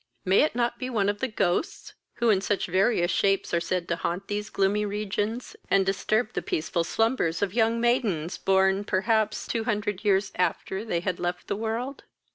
May 0.25 0.39
it 0.41 0.55
not 0.55 0.79
be 0.79 0.89
one 0.89 1.09
of 1.09 1.19
the 1.19 1.27
ghosts, 1.27 1.93
who, 2.15 2.31
in 2.31 2.41
such 2.41 2.65
various 2.65 3.11
shapes, 3.11 3.53
are 3.53 3.59
said 3.61 3.87
to 3.87 3.97
haunt 3.97 4.27
these 4.29 4.49
gloomy 4.49 4.83
regions, 4.83 5.55
and 5.69 5.85
disturb 5.85 6.33
the 6.33 6.41
peaceful 6.41 6.83
slumbers 6.83 7.43
of 7.43 7.53
young 7.53 7.79
maidens, 7.79 8.39
born 8.39 8.83
perhaps 8.83 9.45
two 9.47 9.65
hundred 9.65 10.03
years 10.03 10.31
after 10.33 10.83
they 10.83 11.01
had 11.01 11.19
left 11.19 11.45
the 11.45 11.55
world?" 11.55 12.05